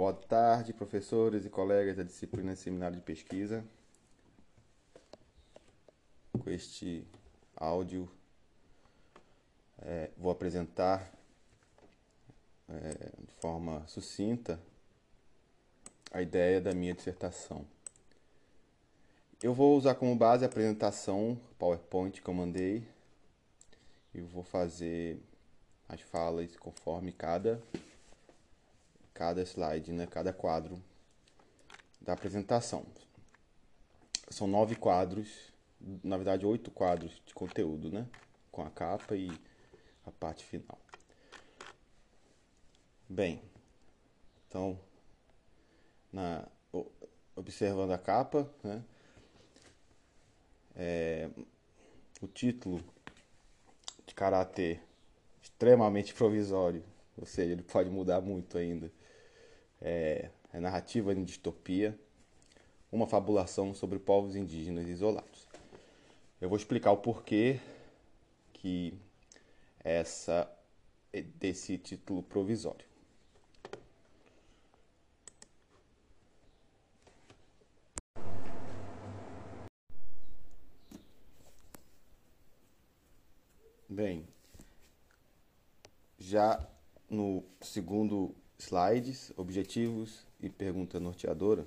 Boa 0.00 0.14
tarde, 0.14 0.72
professores 0.72 1.44
e 1.44 1.50
colegas 1.50 1.94
da 1.94 2.02
disciplina 2.02 2.56
Seminário 2.56 2.96
de 2.96 3.02
Pesquisa. 3.02 3.62
Com 6.32 6.48
este 6.48 7.06
áudio, 7.54 8.10
é, 9.82 10.08
vou 10.16 10.32
apresentar 10.32 11.06
é, 12.66 13.10
de 13.26 13.34
forma 13.42 13.86
sucinta 13.86 14.58
a 16.10 16.22
ideia 16.22 16.62
da 16.62 16.72
minha 16.72 16.94
dissertação. 16.94 17.66
Eu 19.42 19.52
vou 19.52 19.76
usar 19.76 19.96
como 19.96 20.16
base 20.16 20.46
a 20.46 20.48
apresentação 20.48 21.38
PowerPoint 21.58 22.22
que 22.22 22.30
eu 22.30 22.32
mandei 22.32 22.88
e 24.14 24.22
vou 24.22 24.44
fazer 24.44 25.20
as 25.86 26.00
falas 26.00 26.56
conforme 26.56 27.12
cada 27.12 27.60
cada 29.20 29.42
slide, 29.42 29.92
né, 29.92 30.06
cada 30.06 30.32
quadro 30.32 30.82
da 32.00 32.14
apresentação. 32.14 32.86
São 34.30 34.46
nove 34.46 34.76
quadros, 34.76 35.52
na 36.02 36.16
verdade 36.16 36.46
oito 36.46 36.70
quadros 36.70 37.20
de 37.26 37.34
conteúdo, 37.34 37.92
né, 37.92 38.08
com 38.50 38.62
a 38.62 38.70
capa 38.70 39.14
e 39.14 39.30
a 40.06 40.10
parte 40.10 40.42
final. 40.42 40.78
Bem, 43.06 43.42
então, 44.48 44.80
na, 46.10 46.48
observando 47.36 47.90
a 47.90 47.98
capa, 47.98 48.50
né, 48.64 48.82
é, 50.74 51.28
o 52.22 52.26
título 52.26 52.82
de 54.06 54.14
caráter 54.14 54.82
extremamente 55.42 56.14
provisório, 56.14 56.82
ou 57.18 57.26
seja, 57.26 57.52
ele 57.52 57.62
pode 57.62 57.90
mudar 57.90 58.22
muito 58.22 58.56
ainda 58.56 58.90
é, 59.80 60.30
é 60.52 60.60
narrativa 60.60 61.12
em 61.12 61.24
distopia, 61.24 61.98
uma 62.92 63.06
fabulação 63.06 63.72
sobre 63.74 63.98
povos 63.98 64.36
indígenas 64.36 64.86
isolados. 64.88 65.46
Eu 66.40 66.48
vou 66.48 66.58
explicar 66.58 66.92
o 66.92 66.96
porquê 66.96 67.60
que 68.52 68.94
essa 69.82 70.50
desse 71.38 71.76
título 71.78 72.22
provisório. 72.22 72.86
Bem, 83.88 84.24
já 86.16 86.64
no 87.08 87.42
segundo 87.60 88.32
slides, 88.60 89.32
objetivos 89.36 90.26
e 90.40 90.50
pergunta 90.50 91.00
norteadora. 91.00 91.66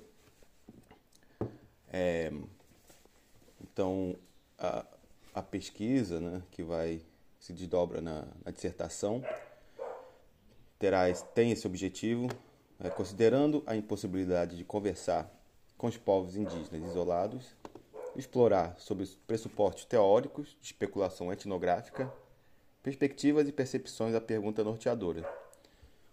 É, 1.92 2.32
então, 3.60 4.16
a, 4.58 4.86
a 5.34 5.42
pesquisa 5.42 6.20
né, 6.20 6.42
que 6.52 6.62
vai 6.62 7.02
se 7.40 7.52
desdobra 7.52 8.00
na, 8.00 8.24
na 8.44 8.50
dissertação 8.50 9.22
terá, 10.78 11.12
tem 11.34 11.50
esse 11.50 11.66
objetivo, 11.66 12.28
é, 12.78 12.88
considerando 12.88 13.62
a 13.66 13.74
impossibilidade 13.76 14.56
de 14.56 14.64
conversar 14.64 15.30
com 15.76 15.88
os 15.88 15.96
povos 15.96 16.36
indígenas 16.36 16.90
isolados, 16.90 17.56
explorar 18.16 18.78
sobre 18.78 19.02
os 19.02 19.16
pressupostos 19.16 19.84
teóricos 19.84 20.56
de 20.60 20.66
especulação 20.66 21.32
etnográfica, 21.32 22.12
perspectivas 22.82 23.48
e 23.48 23.52
percepções 23.52 24.12
da 24.12 24.20
pergunta 24.20 24.62
norteadora, 24.62 25.28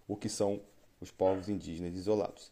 o 0.08 0.16
que 0.16 0.28
são 0.28 0.60
os 1.02 1.12
povos 1.12 1.50
indígenas 1.50 1.96
isolados, 1.96 2.52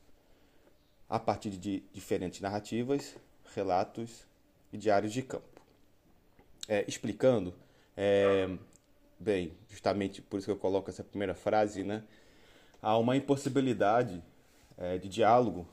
a 1.08 1.20
partir 1.20 1.52
de 1.52 1.84
diferentes 1.94 2.42
narrativas, 2.42 3.16
relatos 3.56 4.28
e 4.74 4.78
diários 4.78 5.14
de 5.14 5.22
campo. 5.22 5.62
É, 6.68 6.84
explicando, 6.88 7.54
é, 7.96 8.50
bem, 9.20 9.54
justamente 9.70 10.22
por 10.22 10.38
isso 10.38 10.46
que 10.48 10.52
eu 10.52 10.58
coloco 10.58 10.90
essa 10.90 11.04
primeira 11.04 11.34
frase, 11.34 11.84
né? 11.84 12.04
Há 12.82 12.98
uma 12.98 13.16
impossibilidade 13.16 14.24
é, 14.78 14.98
de 14.98 15.10
diálogo, 15.10 15.68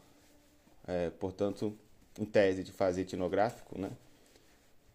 é, 0.87 1.11
portanto, 1.11 1.77
em 2.19 2.25
tese 2.25 2.65
de 2.65 2.73
fazer 2.73 3.03
etnográfico, 3.03 3.79
né? 3.79 3.91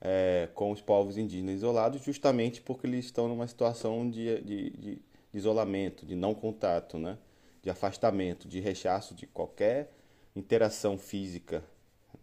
É, 0.03 0.49
com 0.55 0.71
os 0.71 0.81
povos 0.81 1.17
indígenas 1.17 1.57
isolados, 1.57 2.01
justamente 2.01 2.59
porque 2.61 2.87
eles 2.87 3.05
estão 3.05 3.27
numa 3.27 3.47
situação 3.47 4.09
de, 4.09 4.41
de, 4.41 4.69
de, 4.71 5.01
isolamento, 5.31 6.05
de 6.05 6.15
não 6.15 6.33
contato, 6.33 6.97
né? 6.97 7.17
De 7.61 7.69
afastamento, 7.69 8.47
de 8.47 8.59
rechaço 8.59 9.13
de 9.13 9.27
qualquer 9.27 9.91
interação 10.35 10.97
física. 10.97 11.63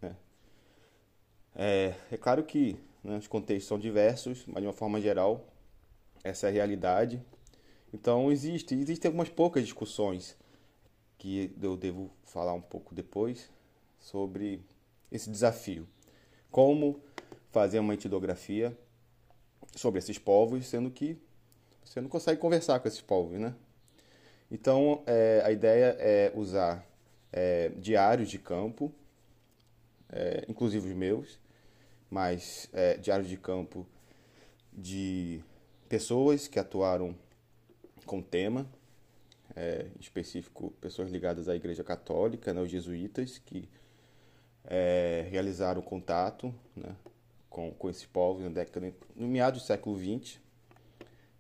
Né? 0.01 0.17
É, 1.55 1.95
é, 2.11 2.17
claro 2.17 2.43
que 2.45 2.77
né, 3.03 3.17
os 3.17 3.27
contextos 3.27 3.69
são 3.69 3.79
diversos, 3.79 4.45
mas 4.47 4.63
de 4.63 4.67
uma 4.67 4.73
forma 4.73 5.01
geral, 5.01 5.47
essa 6.25 6.47
é 6.47 6.51
a 6.51 6.53
realidade. 6.53 7.23
Então, 7.93 8.31
existe, 8.31 8.75
existem 8.75 9.09
algumas 9.09 9.29
poucas 9.29 9.65
discussões 9.65 10.37
que 11.17 11.53
eu 11.61 11.77
devo 11.77 12.11
falar 12.25 12.53
um 12.53 12.61
pouco 12.61 12.95
depois 12.95 13.51
sobre 13.99 14.63
esse 15.11 15.31
desafio. 15.31 15.87
Como 16.51 17.01
fazer 17.51 17.79
uma 17.79 17.95
etnografia 17.95 18.77
sobre 19.75 19.99
esses 19.99 20.19
povos, 20.19 20.67
sendo 20.67 20.91
que 20.91 21.19
você 21.85 22.01
não 22.01 22.09
consegue 22.09 22.41
conversar 22.41 22.81
com 22.81 22.89
esses 22.89 23.01
povos, 23.01 23.39
né? 23.39 23.55
Então, 24.51 25.03
é, 25.07 25.43
a 25.45 25.53
ideia 25.53 25.97
é 25.99 26.33
usar 26.35 26.87
é, 27.33 27.71
diários 27.77 28.31
de 28.31 28.39
campo, 28.39 28.93
é, 30.11 30.45
inclusive 30.49 30.89
os 30.89 30.97
meus, 30.97 31.39
mas 32.11 32.69
é, 32.73 32.97
diários 32.97 33.29
de 33.29 33.37
campo 33.37 33.87
de 34.73 35.43
pessoas 35.89 36.49
que 36.49 36.59
atuaram 36.59 37.15
com 38.07 38.23
tema, 38.23 38.67
é, 39.55 39.87
em 39.97 40.01
específico 40.01 40.71
pessoas 40.81 41.11
ligadas 41.11 41.49
à 41.49 41.55
Igreja 41.55 41.85
Católica, 41.85 42.55
né, 42.55 42.61
os 42.61 42.71
jesuítas, 42.71 43.39
que 43.39 43.69
é, 44.65 45.27
realizaram 45.31 45.83
contato 45.83 46.55
né, 46.75 46.95
com, 47.51 47.71
com 47.73 47.91
esses 47.91 48.07
povos 48.07 48.43
na 48.45 48.51
década, 48.51 48.95
no 49.15 49.29
meado 49.29 49.55
do 49.55 49.61
século 49.61 49.99
XX, 49.99 50.39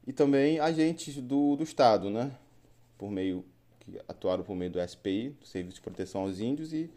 e 0.06 0.12
também 0.12 0.58
agentes 0.58 1.16
do, 1.16 1.56
do 1.56 1.62
Estado, 1.62 2.10
né, 2.10 2.32
por 2.98 3.10
meio 3.10 3.44
que 3.80 3.98
atuaram 4.06 4.44
por 4.44 4.54
meio 4.54 4.70
do 4.70 4.86
SPI, 4.86 5.30
do 5.30 5.46
Serviço 5.46 5.76
de 5.76 5.80
Proteção 5.80 6.22
aos 6.22 6.40
Índios, 6.40 6.74
e 6.74 6.90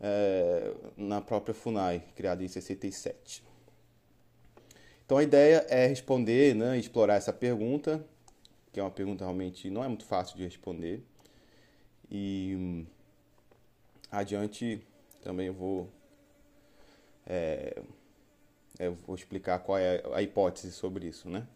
é, 0.00 0.74
na 0.96 1.20
própria 1.20 1.54
FUNAI, 1.54 2.04
criada 2.14 2.44
em 2.44 2.48
67. 2.48 3.42
Então 5.06 5.18
a 5.18 5.22
ideia 5.22 5.64
é 5.68 5.86
responder, 5.86 6.54
né, 6.54 6.78
explorar 6.78 7.14
essa 7.14 7.32
pergunta, 7.32 8.04
que 8.72 8.80
é 8.80 8.82
uma 8.82 8.90
pergunta 8.90 9.24
realmente 9.24 9.70
não 9.70 9.84
é 9.84 9.88
muito 9.88 10.04
fácil 10.04 10.36
de 10.36 10.44
responder. 10.44 11.02
E 12.10 12.84
adiante 14.10 14.80
também 15.22 15.46
eu 15.46 15.54
vou, 15.54 15.88
é, 17.26 17.82
eu 18.78 18.94
vou 19.06 19.14
explicar 19.14 19.58
qual 19.60 19.78
é 19.78 20.02
a 20.12 20.22
hipótese 20.22 20.72
sobre 20.72 21.06
isso, 21.06 21.28
né? 21.28 21.46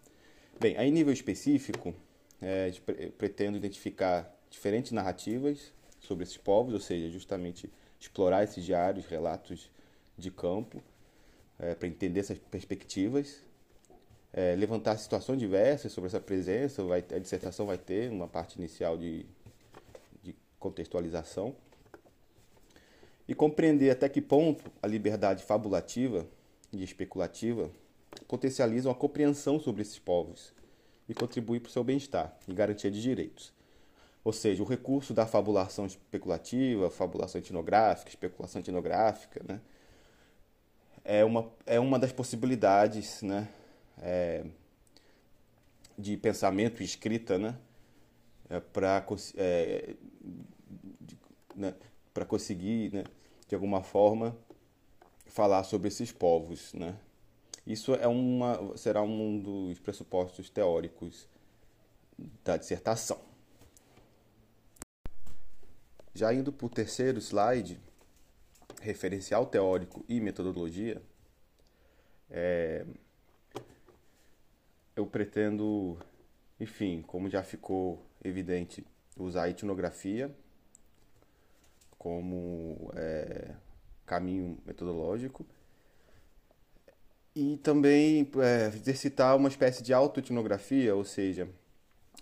Bem, 0.61 0.77
aí 0.77 0.91
nível 0.91 1.13
específico, 1.13 1.95
é, 2.41 2.71
pretendo 3.17 3.57
identificar 3.57 4.33
diferentes 4.51 4.93
narrativas 4.93 5.73
sobre 6.01 6.25
esses 6.25 6.37
povos, 6.37 6.73
ou 6.75 6.81
seja, 6.81 7.11
justamente 7.11 7.71
explorar 8.01 8.45
esses 8.45 8.65
diários, 8.65 9.07
relatos 9.07 9.71
de 10.17 10.31
campo, 10.31 10.83
é, 11.59 11.75
para 11.75 11.89
entender 11.89 12.21
essas 12.21 12.39
perspectivas, 12.39 13.43
é, 14.33 14.55
levantar 14.55 14.97
situações 14.99 15.39
diversas 15.39 15.93
sobre 15.93 16.09
essa 16.09 16.21
presença. 16.21 16.83
Vai, 16.85 17.05
a 17.13 17.19
dissertação 17.19 17.67
vai 17.67 17.79
ter 17.79 18.11
uma 18.11 18.29
parte 18.29 18.57
inicial 18.57 18.97
de, 18.97 19.27
de 20.23 20.35
contextualização 20.59 21.55
e 23.27 23.35
compreender 23.35 23.91
até 23.91 24.09
que 24.09 24.21
ponto 24.21 24.71
a 24.83 24.87
liberdade 24.87 25.43
fabulativa 25.43 26.27
e 26.73 26.83
especulativa 26.83 27.71
potencializam 28.27 28.91
a 28.91 28.95
compreensão 28.95 29.59
sobre 29.59 29.83
esses 29.83 29.99
povos 29.99 30.53
e 31.09 31.15
contribuir 31.15 31.61
para 31.61 31.69
o 31.69 31.73
seu 31.73 31.83
bem-estar 31.83 32.37
e 32.47 32.53
garantia 32.53 32.91
de 32.91 33.01
direitos. 33.01 33.53
Ou 34.23 34.33
seja, 34.33 34.63
o 34.63 34.67
recurso 34.67 35.15
da 35.15 35.27
fabulação 35.27 35.87
especulativa, 35.87 36.91
fabulação 36.91 37.41
etnográfica, 37.41 38.11
especulação 38.11 38.61
etnográfica, 38.61 39.41
né, 39.47 39.61
é, 41.05 41.25
uma, 41.25 41.51
é 41.65 41.81
uma 41.81 41.99
das 41.99 42.13
possibilidades 42.13 43.23
né, 43.23 43.49
é, 44.03 44.45
de 45.97 46.17
pensamento 46.19 46.83
e 46.83 46.85
escrita 46.85 47.39
né, 47.39 47.57
é, 48.51 48.61
para 48.61 49.05
é, 49.37 49.95
né, 51.57 51.75
conseguir, 52.27 52.93
né, 52.93 53.05
de 53.49 53.55
alguma 53.55 53.83
forma, 53.83 54.37
falar 55.27 55.65
sobre 55.65 55.89
esses 55.89 56.13
povos. 56.13 56.75
Né? 56.75 56.95
Isso 57.69 57.95
é 57.95 58.09
uma, 58.09 58.75
será 58.79 59.03
um 59.03 59.39
dos 59.39 59.79
pressupostos 59.79 60.49
teóricos 60.49 61.29
da 62.43 62.57
dissertação. 62.57 63.21
já 66.15 66.33
indo 66.33 66.51
para 66.51 66.67
o 66.67 66.71
terceiro 66.71 67.19
slide, 67.21 67.79
referencial 68.81 69.45
teórico 69.45 70.03
e 70.09 70.19
metodologia, 70.19 71.01
é, 72.31 72.87
eu 74.97 75.07
pretendo, 75.07 75.99
enfim, 76.59 77.03
como 77.03 77.29
já 77.29 77.45
ficou 77.45 78.03
evidente, 78.25 78.85
usar 79.17 79.45
a 79.45 79.51
etnografia 79.51 80.35
como 81.99 82.91
é, 82.95 83.55
caminho 84.07 84.59
metodológico 84.65 85.47
e 87.39 87.57
também 87.59 88.29
é, 88.43 88.67
exercitar 88.67 89.37
uma 89.37 89.49
espécie 89.49 89.81
de 89.81 89.95
autoetnografia, 89.95 90.97
ou 90.97 91.05
seja, 91.05 91.49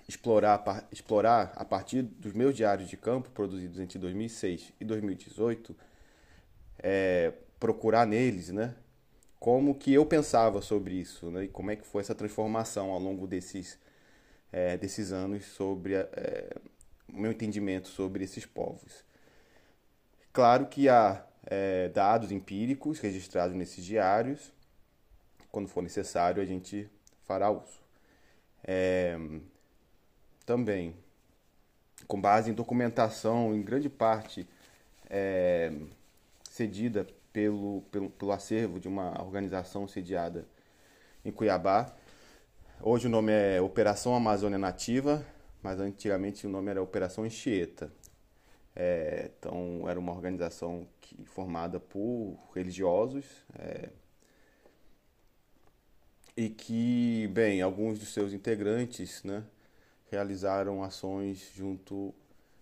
explorar, 0.07 0.87
explorar 0.93 1.55
a 1.57 1.65
partir 1.65 2.03
dos 2.03 2.35
meus 2.35 2.55
diários 2.55 2.87
de 2.87 2.99
campo 2.99 3.31
produzidos 3.31 3.81
entre 3.81 3.99
2006 3.99 4.75
e 4.79 4.85
2018, 4.85 5.75
é, 6.81 7.33
procurar 7.59 8.07
neles, 8.07 8.51
né, 8.51 8.75
como 9.41 9.75
que 9.75 9.91
eu 9.95 10.05
pensava 10.05 10.61
sobre 10.61 10.97
isso, 10.97 11.31
né, 11.31 11.45
e 11.45 11.49
como 11.49 11.71
é 11.71 11.77
que 11.77 11.87
foi 11.87 12.03
essa 12.03 12.15
transformação 12.15 12.91
ao 12.91 13.01
longo 13.01 13.27
desses 13.27 13.79
é, 14.53 14.77
desses 14.77 15.13
anos 15.13 15.47
sobre 15.47 15.95
é, 15.95 16.51
o 17.09 17.19
meu 17.19 17.33
entendimento 17.33 17.89
sobre 17.89 18.23
esses 18.23 18.45
povos. 18.45 19.03
Claro 20.31 20.67
que 20.67 20.91
há 20.91 21.25
é, 21.47 21.89
dados 21.89 22.31
empíricos 22.31 23.01
registrados 23.01 23.57
nesses 23.57 23.83
diários, 23.83 24.55
quando 25.57 25.69
for 25.69 25.83
necessário 25.83 26.43
a 26.43 26.45
gente 26.45 26.87
fará 27.25 27.51
uso. 27.51 27.81
É, 28.63 29.19
também, 30.45 30.95
com 32.07 32.21
base 32.21 32.51
em 32.51 32.53
documentação, 32.53 33.55
em 33.55 33.63
grande 33.63 33.89
parte 33.89 34.47
é, 35.09 35.73
cedida 36.51 37.07
pelo, 37.33 37.81
pelo, 37.91 38.11
pelo 38.11 38.33
acervo 38.33 38.79
de 38.79 38.87
uma 38.87 39.19
organização 39.23 39.89
sediada 39.89 40.47
em 41.25 41.33
Cuiabá. 41.33 41.91
Hoje 42.83 43.07
o 43.07 43.11
nome 43.11 43.33
é 43.33 43.59
Operação 43.59 44.15
Amazônia 44.15 44.59
Nativa, 44.59 45.25
mas 45.63 45.81
antigamente 45.81 46.47
o 46.47 46.51
nome 46.51 46.71
era 46.71 46.83
Operação 46.83 47.25
Enchieta. 47.25 47.91
É, 48.75 49.31
então 49.39 49.89
era 49.89 49.99
uma 49.99 50.13
organização 50.13 50.87
que, 51.01 51.25
formada 51.25 51.81
por 51.81 52.37
religiosos 52.55 53.25
é, 53.59 53.89
e 56.37 56.51
que, 56.51 57.29
bem, 57.29 57.63
alguns 57.63 57.99
dos 57.99 58.13
seus 58.13 58.33
integrantes, 58.33 59.23
né, 59.25 59.43
realizaram 60.11 60.83
ações 60.83 61.51
junto 61.55 62.15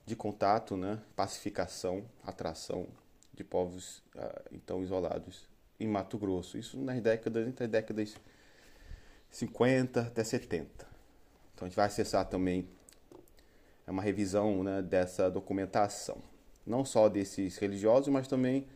de 0.06 0.14
contato, 0.14 0.76
né, 0.76 1.00
pacificação, 1.16 2.04
atração 2.22 2.86
de 3.32 3.42
povos 3.42 4.02
ah, 4.16 4.42
então 4.52 4.82
isolados 4.82 5.48
em 5.80 5.88
Mato 5.88 6.16
Grosso. 6.16 6.56
Isso 6.56 6.78
nas 6.78 7.00
décadas 7.02 7.48
entre 7.48 7.64
as 7.64 7.70
décadas 7.70 8.16
50 9.30 10.02
até 10.02 10.22
70. 10.22 10.86
Então 11.54 11.66
a 11.66 11.68
gente 11.68 11.76
vai 11.76 11.86
acessar 11.86 12.28
também 12.28 12.68
é 13.86 13.90
uma 13.90 14.02
revisão 14.02 14.62
né, 14.62 14.80
dessa 14.80 15.30
documentação, 15.30 16.16
não 16.66 16.84
só 16.84 17.08
desses 17.08 17.58
religiosos, 17.58 18.08
mas 18.08 18.26
também 18.26 18.66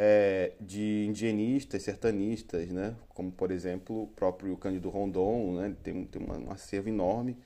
é, 0.00 0.52
de 0.60 1.06
indigenistas, 1.08 1.82
sertanistas, 1.82 2.68
né, 2.70 2.94
como 3.08 3.32
por 3.32 3.50
exemplo 3.50 4.04
o 4.04 4.06
próprio 4.06 4.56
Cândido 4.56 4.88
Rondon, 4.88 5.56
né, 5.56 5.76
tem, 5.82 6.04
tem 6.04 6.22
uma, 6.22 6.38
um 6.38 6.52
acervo 6.52 6.88
enorme 6.88 7.36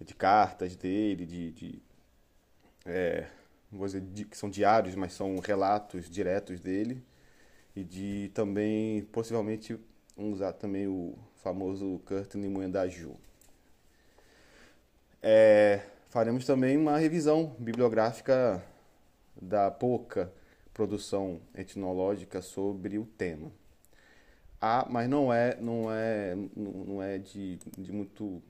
de 0.00 0.14
cartas 0.14 0.76
dele, 0.76 1.26
de, 1.26 1.50
de 1.50 1.82
é, 2.84 3.26
vou 3.72 3.84
dizer 3.84 4.00
de, 4.00 4.24
que 4.24 4.36
são 4.38 4.48
diários, 4.48 4.94
mas 4.94 5.12
são 5.12 5.40
relatos 5.40 6.08
diretos 6.08 6.60
dele. 6.60 7.04
E 7.74 7.82
de 7.82 8.30
também 8.32 9.02
possivelmente 9.06 9.76
vamos 10.16 10.34
usar 10.34 10.52
também 10.52 10.86
o 10.86 11.18
famoso 11.42 12.00
Curtin 12.06 12.38
Muendaju. 12.48 13.16
É, 15.20 15.82
faremos 16.10 16.46
também 16.46 16.76
uma 16.76 16.96
revisão 16.96 17.56
bibliográfica 17.58 18.64
da 19.40 19.70
pouca 19.70 20.32
produção 20.76 21.40
etnológica 21.54 22.42
sobre 22.42 22.98
o 22.98 23.06
tema. 23.06 23.50
Há, 24.60 24.86
mas 24.90 25.08
não 25.08 25.32
é 25.32 25.58
não 25.58 25.90
é 25.90 26.36
não 26.54 27.02
é 27.02 27.16
de, 27.16 27.56
de 27.78 27.90
muito 27.90 28.42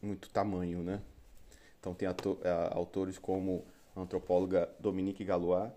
muito 0.00 0.30
tamanho, 0.30 0.82
né? 0.82 1.02
Então 1.78 1.92
tem 1.92 2.08
ator, 2.08 2.38
autores 2.70 3.18
como 3.18 3.62
a 3.94 4.00
antropóloga 4.00 4.70
Dominique 4.80 5.22
Galois, 5.22 5.70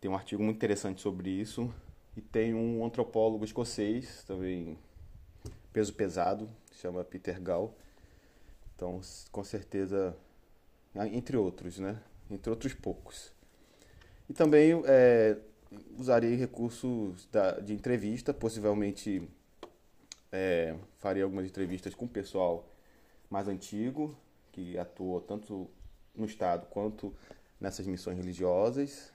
tem 0.00 0.10
um 0.10 0.14
artigo 0.14 0.42
muito 0.42 0.56
interessante 0.56 1.02
sobre 1.02 1.28
isso, 1.28 1.70
e 2.16 2.22
tem 2.22 2.54
um 2.54 2.82
antropólogo 2.86 3.44
escocês, 3.44 4.24
também 4.24 4.78
peso 5.74 5.92
pesado, 5.92 6.48
chama 6.72 7.04
Peter 7.04 7.38
Gall. 7.38 7.76
Então, 8.74 8.98
com 9.30 9.44
certeza, 9.44 10.16
entre 11.12 11.36
outros, 11.36 11.78
né? 11.78 12.00
Entre 12.30 12.48
outros 12.48 12.72
poucos. 12.72 13.33
E 14.28 14.32
também 14.32 14.82
é, 14.86 15.36
usarei 15.98 16.34
recursos 16.34 17.26
da, 17.30 17.60
de 17.60 17.72
entrevista, 17.72 18.32
possivelmente 18.32 19.28
é, 20.32 20.74
farei 20.98 21.22
algumas 21.22 21.46
entrevistas 21.46 21.94
com 21.94 22.06
o 22.06 22.08
pessoal 22.08 22.68
mais 23.30 23.48
antigo, 23.48 24.16
que 24.52 24.78
atuou 24.78 25.20
tanto 25.20 25.68
no 26.14 26.26
Estado 26.26 26.66
quanto 26.66 27.14
nessas 27.60 27.86
missões 27.86 28.16
religiosas, 28.16 29.12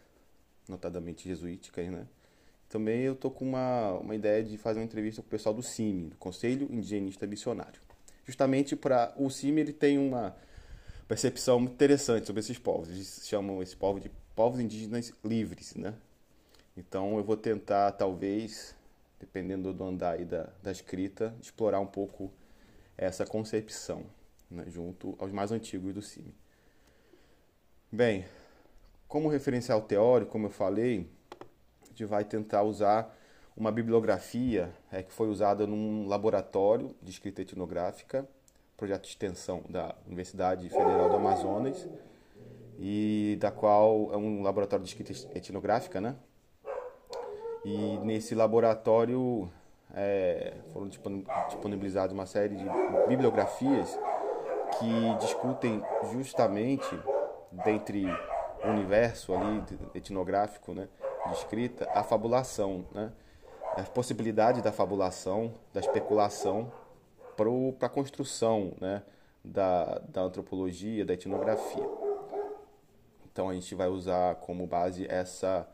notadamente 0.67 1.27
jesuíticas, 1.27 1.87
né? 1.89 2.07
Também 2.67 3.01
eu 3.01 3.15
tô 3.15 3.31
com 3.31 3.45
uma, 3.45 3.93
uma 3.93 4.13
ideia 4.13 4.43
de 4.43 4.55
fazer 4.57 4.79
uma 4.79 4.85
entrevista 4.85 5.23
com 5.23 5.27
o 5.27 5.31
pessoal 5.31 5.55
do 5.55 5.63
CIMI, 5.63 6.09
do 6.09 6.17
Conselho 6.17 6.67
Indigenista 6.71 7.25
Missionário. 7.25 7.81
Justamente 8.25 8.75
para 8.75 9.11
o 9.17 9.27
CIMI 9.29 9.61
ele 9.61 9.73
tem 9.73 9.97
uma 9.97 10.35
percepção 11.07 11.59
muito 11.59 11.73
interessante 11.73 12.27
sobre 12.27 12.41
esses 12.41 12.59
povos. 12.59 12.89
Eles 12.89 13.21
chamam 13.25 13.63
esse 13.63 13.75
povo 13.75 13.99
de 13.99 14.11
povos 14.39 14.61
indígenas 14.61 15.11
livres, 15.21 15.75
né? 15.75 15.93
Então 16.77 17.17
eu 17.17 17.23
vou 17.25 17.35
tentar, 17.35 17.91
talvez, 17.91 18.73
dependendo 19.19 19.73
do 19.73 19.83
andar 19.83 20.11
aí 20.11 20.23
da, 20.23 20.47
da 20.63 20.71
escrita, 20.71 21.35
explorar 21.41 21.81
um 21.81 21.85
pouco 21.85 22.31
essa 22.97 23.25
concepção, 23.25 24.05
né, 24.49 24.63
junto 24.69 25.13
aos 25.19 25.33
mais 25.33 25.51
antigos 25.51 25.93
do 25.93 26.01
CIMI. 26.01 26.33
Bem, 27.91 28.25
como 29.09 29.27
referencial 29.27 29.81
teórico, 29.81 30.31
como 30.31 30.45
eu 30.45 30.51
falei, 30.51 31.05
a 31.83 31.85
gente 31.87 32.05
vai 32.05 32.23
tentar 32.23 32.63
usar 32.63 33.13
uma 33.57 33.73
bibliografia 33.73 34.73
é, 34.89 35.03
que 35.03 35.11
foi 35.11 35.27
usada 35.27 35.67
num 35.67 36.07
laboratório 36.07 36.95
de 37.01 37.11
escrita 37.11 37.41
etnográfica, 37.41 38.25
projeto 38.77 39.01
de 39.01 39.09
extensão 39.09 39.65
da 39.67 39.93
Universidade 40.07 40.69
Federal 40.69 41.09
do 41.09 41.17
Amazonas, 41.17 41.85
e 42.79 43.37
da 43.41 43.51
qual 43.51 44.09
é 44.13 44.17
um 44.17 44.41
laboratório 44.41 44.85
de 44.85 44.89
escrita 44.89 45.37
etnográfica, 45.37 45.99
né? 45.99 46.15
E 47.65 47.97
nesse 47.97 48.33
laboratório 48.33 49.51
é, 49.93 50.53
foram 50.71 50.87
disponibilizadas 50.87 52.13
uma 52.13 52.25
série 52.25 52.55
de 52.55 52.65
bibliografias 53.07 53.99
que 54.79 55.15
discutem 55.19 55.83
justamente, 56.13 56.87
dentre 57.51 58.05
o 58.63 58.69
universo 58.69 59.33
ali 59.33 59.63
etnográfico, 59.93 60.73
né, 60.73 60.87
de 61.27 61.33
escrita, 61.33 61.89
a 61.93 62.03
fabulação, 62.03 62.85
né, 62.93 63.11
a 63.75 63.83
possibilidade 63.83 64.61
da 64.61 64.71
fabulação, 64.71 65.53
da 65.73 65.81
especulação 65.81 66.71
para 67.35 67.87
a 67.87 67.89
construção 67.89 68.73
né, 68.79 69.03
da, 69.43 69.99
da 70.07 70.21
antropologia, 70.21 71.05
da 71.05 71.13
etnografia. 71.13 71.98
Então 73.39 73.47
a 73.47 73.53
gente 73.53 73.73
vai 73.73 73.87
usar 73.87 74.35
como 74.35 74.67
base 74.67 75.07
essa 75.09 75.65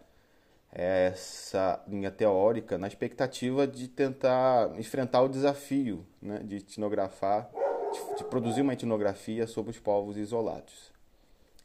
essa 0.72 1.84
linha 1.88 2.12
teórica 2.12 2.77
na 2.77 2.86
expectativa 2.86 3.65
de 3.65 3.88
tentar 3.88 4.77
enfrentar 4.77 5.24
o 5.24 5.27
desafio 5.27 6.05
né, 6.22 6.43
de 6.43 6.57
etnografar, 6.57 7.50
de, 7.91 8.17
de, 8.17 8.24
produzir 8.25 8.62
uma 8.62 8.74
etnografia 8.74 9.48
sobre 9.48 9.72
os 9.72 9.79
povos 9.79 10.15
isolados. 10.15 10.91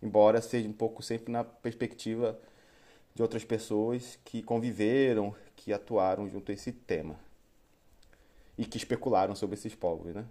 Embora 0.00 0.40
seja 0.40 0.66
um 0.66 0.73
pouco 0.73 1.02
sempre 1.02 1.30
na 1.30 1.45
perspectiva 1.45 2.40
de 3.14 3.21
outras 3.21 3.45
pessoas 3.45 4.19
que 4.25 4.42
conviveram, 4.42 5.35
que 5.54 5.71
atuaram 5.71 6.26
junto 6.30 6.50
a 6.50 6.54
esse 6.54 6.73
tema 6.73 7.21
e 8.57 8.64
que 8.64 8.78
especularam 8.78 9.35
sobre 9.35 9.57
esses 9.57 9.75
povos. 9.75 10.14
Né? 10.14 10.25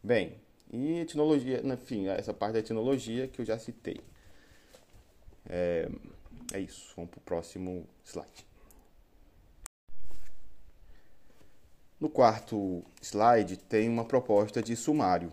Bem, 0.00 0.36
e 0.72 1.00
etnologia, 1.00 1.62
enfim, 1.64 2.06
essa 2.06 2.32
parte 2.32 2.52
da 2.52 2.58
etnologia 2.60 3.26
que 3.26 3.40
eu 3.40 3.44
já 3.44 3.58
citei. 3.58 4.00
É, 5.48 5.88
é 6.52 6.60
isso, 6.60 6.92
vamos 6.94 7.10
para 7.10 7.18
o 7.18 7.22
próximo 7.22 7.86
slide. 8.04 8.46
No 12.00 12.08
quarto 12.08 12.84
slide 13.02 13.56
tem 13.56 13.88
uma 13.88 14.04
proposta 14.04 14.62
de 14.62 14.76
sumário. 14.76 15.32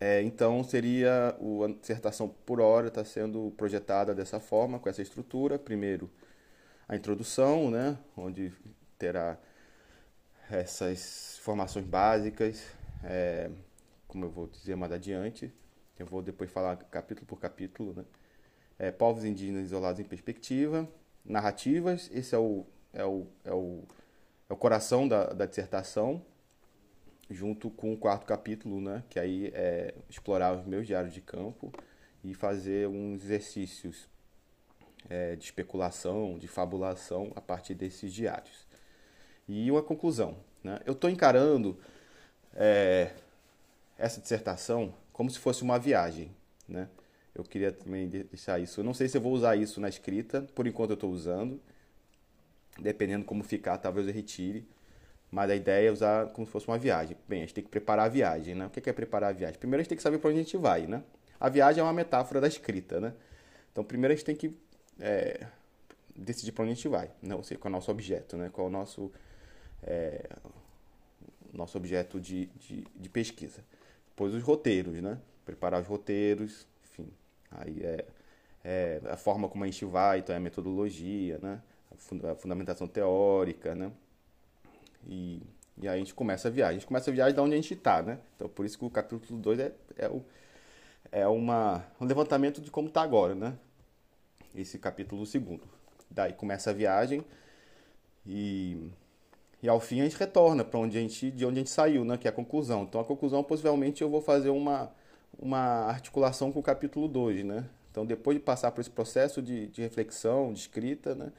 É, 0.00 0.20
então 0.22 0.64
seria 0.64 1.36
o, 1.38 1.62
a 1.62 1.68
dissertação 1.68 2.28
por 2.28 2.60
hora 2.60 2.88
está 2.88 3.04
sendo 3.04 3.52
projetada 3.56 4.12
dessa 4.12 4.40
forma, 4.40 4.80
com 4.80 4.88
essa 4.88 5.00
estrutura. 5.00 5.58
Primeiro 5.58 6.10
a 6.88 6.96
introdução, 6.96 7.70
né, 7.70 7.96
onde 8.16 8.52
terá 8.98 9.38
essas 10.50 11.38
formações 11.42 11.86
básicas, 11.86 12.66
é, 13.04 13.48
como 14.08 14.24
eu 14.24 14.30
vou 14.30 14.48
dizer 14.48 14.76
mais 14.76 14.90
adiante. 14.90 15.52
Eu 15.98 16.06
vou 16.06 16.20
depois 16.20 16.50
falar 16.50 16.76
capítulo 16.76 17.26
por 17.26 17.38
capítulo, 17.38 17.94
né? 17.94 18.04
É, 18.82 18.90
povos 18.90 19.24
indígenas 19.24 19.66
isolados 19.66 20.00
em 20.00 20.04
perspectiva, 20.04 20.88
narrativas, 21.24 22.10
esse 22.12 22.34
é 22.34 22.38
o, 22.38 22.66
é 22.92 23.04
o, 23.04 23.28
é 23.44 23.52
o, 23.52 23.84
é 24.50 24.52
o 24.52 24.56
coração 24.56 25.06
da, 25.06 25.26
da 25.26 25.46
dissertação, 25.46 26.20
junto 27.30 27.70
com 27.70 27.92
o 27.92 27.96
quarto 27.96 28.26
capítulo, 28.26 28.80
né, 28.80 29.04
que 29.08 29.20
aí 29.20 29.52
é 29.54 29.94
explorar 30.10 30.52
os 30.58 30.66
meus 30.66 30.84
diários 30.84 31.14
de 31.14 31.20
campo 31.20 31.72
e 32.24 32.34
fazer 32.34 32.88
uns 32.88 33.22
exercícios 33.22 34.08
é, 35.08 35.36
de 35.36 35.44
especulação, 35.44 36.36
de 36.36 36.48
fabulação 36.48 37.30
a 37.36 37.40
partir 37.40 37.74
desses 37.74 38.12
diários. 38.12 38.66
E 39.48 39.70
uma 39.70 39.82
conclusão. 39.84 40.38
Né? 40.64 40.80
Eu 40.84 40.94
estou 40.94 41.08
encarando 41.08 41.78
é, 42.52 43.12
essa 43.96 44.20
dissertação 44.20 44.92
como 45.12 45.30
se 45.30 45.38
fosse 45.38 45.62
uma 45.62 45.78
viagem. 45.78 46.34
Né? 46.66 46.88
Eu 47.34 47.44
queria 47.44 47.72
também 47.72 48.08
deixar 48.08 48.58
isso. 48.60 48.80
Eu 48.80 48.84
não 48.84 48.92
sei 48.92 49.08
se 49.08 49.16
eu 49.16 49.20
vou 49.20 49.32
usar 49.32 49.56
isso 49.56 49.80
na 49.80 49.88
escrita, 49.88 50.42
por 50.54 50.66
enquanto 50.66 50.90
eu 50.90 50.94
estou 50.94 51.10
usando. 51.10 51.60
Dependendo 52.78 53.24
como 53.24 53.42
ficar, 53.42 53.78
talvez 53.78 54.06
eu 54.06 54.12
retire. 54.12 54.66
Mas 55.30 55.50
a 55.50 55.56
ideia 55.56 55.88
é 55.88 55.90
usar 55.90 56.26
como 56.28 56.46
se 56.46 56.52
fosse 56.52 56.68
uma 56.68 56.76
viagem. 56.78 57.16
Bem, 57.26 57.38
a 57.38 57.42
gente 57.42 57.54
tem 57.54 57.64
que 57.64 57.70
preparar 57.70 58.06
a 58.06 58.08
viagem, 58.08 58.54
né? 58.54 58.66
O 58.66 58.70
que 58.70 58.88
é 58.88 58.92
preparar 58.92 59.30
a 59.30 59.32
viagem? 59.32 59.58
Primeiro 59.58 59.80
a 59.80 59.82
gente 59.82 59.88
tem 59.88 59.96
que 59.96 60.02
saber 60.02 60.18
para 60.18 60.28
onde 60.28 60.40
a 60.40 60.42
gente 60.42 60.56
vai, 60.58 60.86
né? 60.86 61.02
A 61.40 61.48
viagem 61.48 61.80
é 61.80 61.82
uma 61.82 61.92
metáfora 61.92 62.38
da 62.38 62.46
escrita, 62.46 63.00
né? 63.00 63.14
Então 63.72 63.82
primeiro 63.82 64.12
a 64.12 64.16
gente 64.16 64.26
tem 64.26 64.36
que 64.36 64.54
é, 65.00 65.46
decidir 66.14 66.52
para 66.52 66.64
onde 66.64 66.72
a 66.72 66.74
gente 66.74 66.88
vai, 66.88 67.10
né? 67.22 67.34
Ou 67.34 67.42
seja, 67.42 67.58
qual 67.58 67.70
é 67.70 67.72
o 67.72 67.76
nosso 67.76 67.90
objeto, 67.90 68.36
né? 68.36 68.50
Qual 68.52 68.66
é 68.66 68.68
o 68.68 68.72
nosso, 68.72 69.10
é, 69.82 70.28
nosso 71.52 71.78
objeto 71.78 72.20
de, 72.20 72.46
de, 72.46 72.86
de 72.94 73.08
pesquisa. 73.08 73.64
Depois 74.08 74.34
os 74.34 74.42
roteiros, 74.42 75.00
né? 75.00 75.18
Preparar 75.46 75.80
os 75.80 75.86
roteiros. 75.86 76.66
Aí 77.56 77.82
é, 77.82 78.04
é 78.64 79.00
a 79.10 79.16
forma 79.16 79.48
como 79.48 79.64
a 79.64 79.66
gente 79.66 79.84
vai, 79.84 80.20
então 80.20 80.34
é 80.34 80.38
a 80.38 80.40
metodologia, 80.40 81.38
né? 81.42 81.60
A 82.30 82.34
fundamentação 82.34 82.86
teórica, 82.86 83.74
né? 83.74 83.92
E, 85.06 85.42
e 85.78 85.88
aí 85.88 85.96
a 85.96 85.98
gente 85.98 86.14
começa 86.14 86.48
a 86.48 86.50
viagem. 86.50 86.76
A 86.76 86.78
gente 86.78 86.86
começa 86.86 87.10
a 87.10 87.14
viagem 87.14 87.34
de 87.34 87.40
onde 87.40 87.52
a 87.54 87.56
gente 87.56 87.74
está, 87.74 88.02
né? 88.02 88.18
Então 88.36 88.48
por 88.48 88.64
isso 88.64 88.78
que 88.78 88.84
o 88.84 88.90
capítulo 88.90 89.38
2 89.40 89.58
é, 89.58 89.72
é, 89.98 90.08
o, 90.08 90.24
é 91.10 91.26
uma, 91.26 91.84
um 92.00 92.04
levantamento 92.04 92.60
de 92.60 92.70
como 92.70 92.88
está 92.88 93.02
agora, 93.02 93.34
né? 93.34 93.56
Esse 94.54 94.78
capítulo 94.78 95.24
segundo. 95.26 95.64
Daí 96.10 96.32
começa 96.32 96.70
a 96.70 96.72
viagem 96.72 97.24
e, 98.26 98.90
e 99.62 99.68
ao 99.68 99.80
fim 99.80 100.00
a 100.00 100.04
gente 100.04 100.16
retorna 100.16 100.64
para 100.64 100.78
onde 100.78 100.96
a 100.98 101.00
gente, 101.00 101.30
de 101.30 101.44
onde 101.44 101.56
a 101.56 101.58
gente 101.60 101.70
saiu, 101.70 102.04
né? 102.04 102.16
Que 102.16 102.28
é 102.28 102.30
a 102.30 102.34
conclusão. 102.34 102.84
Então 102.84 103.00
a 103.00 103.04
conclusão 103.04 103.42
possivelmente 103.42 104.02
eu 104.02 104.10
vou 104.10 104.20
fazer 104.20 104.50
uma, 104.50 104.92
uma 105.38 105.86
articulação 105.86 106.52
com 106.52 106.60
o 106.60 106.62
capítulo 106.62 107.08
2, 107.08 107.44
né? 107.44 107.68
Então 107.90 108.06
depois 108.06 108.36
de 108.36 108.42
passar 108.42 108.70
por 108.72 108.80
esse 108.80 108.90
processo 108.90 109.42
de, 109.42 109.66
de 109.68 109.82
reflexão, 109.82 110.52
de 110.52 110.60
escrita, 110.60 111.14
né? 111.14 111.32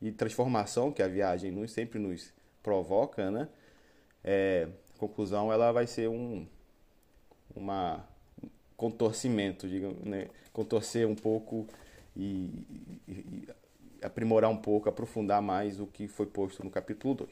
E 0.00 0.10
transformação 0.10 0.90
que 0.92 1.02
a 1.02 1.08
viagem 1.08 1.50
nos, 1.50 1.72
sempre 1.72 1.98
nos 1.98 2.32
provoca, 2.62 3.30
né? 3.30 3.48
É, 4.24 4.68
conclusão, 4.98 5.52
ela 5.52 5.72
vai 5.72 5.86
ser 5.86 6.08
um 6.08 6.46
uma 7.54 8.04
contorcimento, 8.76 9.68
digamos, 9.68 10.02
né? 10.04 10.28
contorcer 10.52 11.06
um 11.06 11.14
pouco 11.14 11.66
e, 12.16 12.50
e, 13.06 13.12
e, 13.12 13.48
aprimorar 14.02 14.50
um 14.50 14.56
pouco, 14.56 14.88
aprofundar 14.88 15.42
mais 15.42 15.78
o 15.78 15.86
que 15.86 16.08
foi 16.08 16.26
posto 16.26 16.64
no 16.64 16.70
capítulo 16.70 17.14
2. 17.14 17.30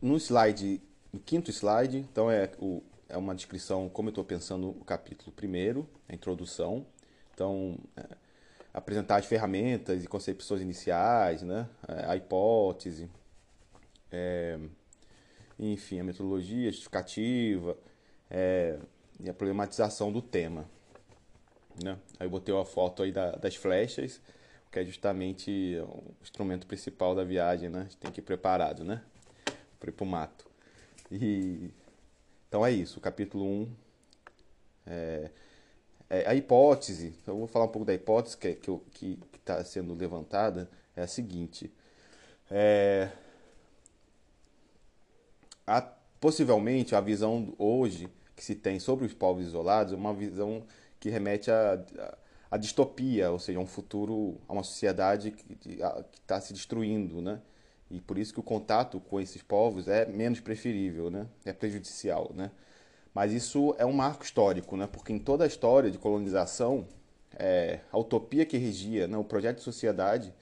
No 0.00 0.16
slide, 0.16 0.80
no 1.12 1.20
quinto 1.20 1.50
slide, 1.50 1.98
então 1.98 2.30
é, 2.30 2.50
o, 2.58 2.82
é 3.10 3.16
uma 3.16 3.34
descrição 3.34 3.88
como 3.88 4.08
eu 4.08 4.10
estou 4.10 4.24
pensando 4.24 4.70
o 4.70 4.84
capítulo 4.84 5.32
primeiro, 5.32 5.88
a 6.08 6.14
introdução. 6.14 6.86
Então, 7.34 7.78
é, 7.96 8.04
apresentar 8.72 9.16
as 9.16 9.26
ferramentas 9.26 10.04
e 10.04 10.06
concepções 10.06 10.60
iniciais, 10.60 11.42
né? 11.42 11.68
a 12.06 12.16
hipótese, 12.16 13.10
é, 14.10 14.58
enfim, 15.58 16.00
a 16.00 16.04
metodologia 16.04 16.70
justificativa 16.70 17.76
é, 18.30 18.78
e 19.18 19.28
a 19.28 19.34
problematização 19.34 20.12
do 20.12 20.22
tema. 20.22 20.64
Né? 21.82 21.98
Aí 22.18 22.26
eu 22.26 22.30
botei 22.30 22.54
uma 22.54 22.64
foto 22.64 23.02
aí 23.02 23.12
da, 23.12 23.32
das 23.32 23.56
flechas, 23.56 24.20
que 24.70 24.78
é 24.78 24.84
justamente 24.84 25.78
o 25.82 26.14
instrumento 26.22 26.66
principal 26.66 27.14
da 27.14 27.24
viagem, 27.24 27.68
né? 27.68 27.80
A 27.80 27.82
gente 27.82 27.96
tem 27.96 28.12
que 28.12 28.20
ir 28.20 28.22
preparado, 28.22 28.84
né? 28.84 29.02
Para 29.80 29.90
ir 29.90 29.92
para 29.92 30.04
o 30.04 30.06
mato. 30.06 30.46
E, 31.10 31.70
então 32.50 32.66
é 32.66 32.72
isso, 32.72 32.98
o 32.98 33.00
capítulo 33.00 33.44
1 33.44 33.72
é, 34.84 35.30
é, 36.10 36.28
a 36.28 36.34
hipótese, 36.34 37.14
então 37.22 37.34
eu 37.34 37.38
vou 37.38 37.46
falar 37.46 37.66
um 37.66 37.68
pouco 37.68 37.86
da 37.86 37.94
hipótese 37.94 38.36
que 38.36 38.48
está 38.48 38.76
que, 38.90 39.16
que 39.30 39.38
tá 39.38 39.62
sendo 39.62 39.94
levantada, 39.94 40.68
é 40.96 41.02
a 41.02 41.06
seguinte. 41.06 41.72
É, 42.50 43.08
a, 45.64 45.80
possivelmente 46.20 46.96
a 46.96 47.00
visão 47.00 47.54
hoje 47.56 48.08
que 48.34 48.44
se 48.44 48.56
tem 48.56 48.80
sobre 48.80 49.06
os 49.06 49.14
povos 49.14 49.46
isolados 49.46 49.92
é 49.92 49.96
uma 49.96 50.12
visão 50.12 50.64
que 50.98 51.08
remete 51.08 51.52
à, 51.52 51.80
à 52.50 52.56
distopia, 52.56 53.30
ou 53.30 53.38
seja, 53.38 53.60
a 53.60 53.62
um 53.62 53.66
futuro, 53.66 54.40
a 54.48 54.52
uma 54.52 54.64
sociedade 54.64 55.30
que 55.30 55.78
está 56.20 56.40
se 56.40 56.52
destruindo, 56.52 57.22
né? 57.22 57.40
E 57.90 58.00
por 58.00 58.18
isso 58.18 58.32
que 58.32 58.40
o 58.40 58.42
contato 58.42 59.00
com 59.00 59.20
esses 59.20 59.42
povos 59.42 59.88
é 59.88 60.06
menos 60.06 60.40
preferível, 60.40 61.10
né? 61.10 61.26
É 61.44 61.52
prejudicial, 61.52 62.30
né? 62.34 62.50
Mas 63.14 63.32
isso 63.32 63.74
é 63.78 63.84
um 63.84 63.92
marco 63.92 64.24
histórico, 64.24 64.76
né? 64.76 64.88
porque 64.90 65.12
em 65.12 65.18
toda 65.18 65.44
a 65.44 65.46
história 65.46 65.90
de 65.90 65.98
colonização, 65.98 66.86
é, 67.36 67.80
a 67.90 67.98
utopia 67.98 68.46
que 68.46 68.56
regia, 68.56 69.08
né? 69.08 69.16
o 69.16 69.24
projeto 69.24 69.56
de 69.56 69.62
sociedade, 69.62 70.32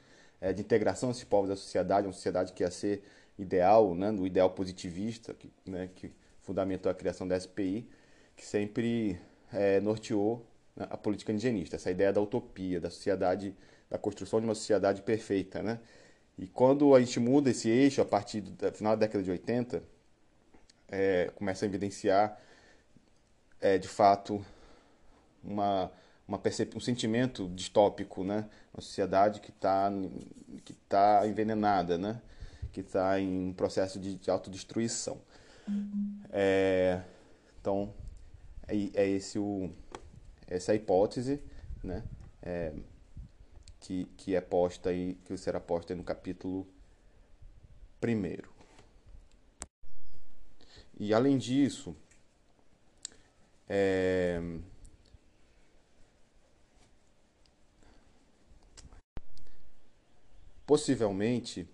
é, 0.40 0.52
de 0.52 0.60
integração 0.60 1.08
desses 1.08 1.24
povos 1.24 1.48
da 1.48 1.56
sociedade, 1.56 2.06
uma 2.06 2.12
sociedade 2.12 2.52
que 2.52 2.62
ia 2.62 2.70
ser 2.70 3.02
ideal, 3.38 3.94
né? 3.94 4.12
do 4.12 4.26
ideal 4.26 4.50
positivista, 4.50 5.32
que, 5.32 5.50
né? 5.66 5.88
que 5.94 6.12
fundamentou 6.42 6.90
a 6.90 6.94
criação 6.94 7.26
da 7.26 7.38
SPI, 7.38 7.88
que 8.36 8.44
sempre 8.44 9.18
é, 9.52 9.80
norteou 9.80 10.46
né? 10.76 10.86
a 10.90 10.96
política 10.96 11.32
indigenista, 11.32 11.76
essa 11.76 11.90
ideia 11.90 12.12
da 12.12 12.20
utopia, 12.20 12.78
da 12.78 12.90
sociedade, 12.90 13.56
da 13.88 13.96
construção 13.96 14.40
de 14.40 14.46
uma 14.46 14.54
sociedade 14.54 15.00
perfeita. 15.00 15.62
Né? 15.62 15.80
E 16.38 16.46
quando 16.46 16.94
a 16.94 17.00
gente 17.00 17.18
muda 17.18 17.50
esse 17.50 17.68
eixo, 17.68 18.00
a 18.00 18.04
partir 18.04 18.40
do 18.40 18.72
final 18.72 18.96
da 18.96 19.06
década 19.06 19.24
de 19.24 19.30
80, 19.30 19.82
é, 20.88 21.30
começa 21.34 21.64
a 21.64 21.68
evidenciar 21.68 22.38
é 23.60 23.76
de 23.76 23.88
fato 23.88 24.44
uma, 25.42 25.90
uma 26.26 26.40
um 26.76 26.80
sentimento 26.80 27.48
distópico, 27.48 28.22
né? 28.22 28.48
Uma 28.72 28.80
sociedade 28.80 29.40
que 29.40 29.50
está 29.50 29.90
que 30.64 30.72
tá 30.88 31.26
envenenada, 31.26 31.98
né? 31.98 32.20
Que 32.72 32.80
está 32.80 33.18
em 33.18 33.48
um 33.48 33.52
processo 33.52 33.98
de, 33.98 34.14
de 34.14 34.30
autodestruição. 34.30 35.18
Uhum. 35.66 36.20
É, 36.30 37.00
então, 37.60 37.92
é, 38.68 38.76
é 38.94 39.08
esse 39.08 39.38
o, 39.38 39.70
essa 40.46 40.72
é 40.72 40.74
a 40.74 40.76
hipótese, 40.76 41.40
né? 41.82 42.04
Que, 43.80 44.06
que 44.16 44.34
é 44.34 44.40
posta 44.40 44.90
aí, 44.90 45.16
que 45.24 45.36
será 45.36 45.60
posta 45.60 45.94
no 45.94 46.02
capítulo 46.02 46.66
primeiro. 48.00 48.52
E 50.98 51.14
além 51.14 51.38
disso, 51.38 51.96
é... 53.68 54.40
Possivelmente, 60.66 61.66